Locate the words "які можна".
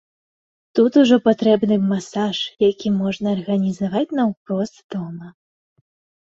2.69-3.27